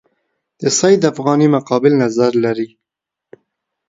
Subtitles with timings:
[0.59, 2.69] د سید افغاني مقابل نظر لري.